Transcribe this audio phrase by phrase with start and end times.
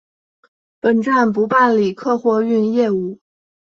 [0.79, 3.19] 本站不办理客货运业务。